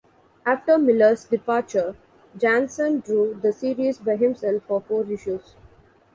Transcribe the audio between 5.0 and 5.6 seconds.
issues.